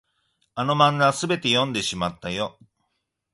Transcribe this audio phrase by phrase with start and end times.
[0.55, 2.57] あの漫画、すべて読んでしまったよ。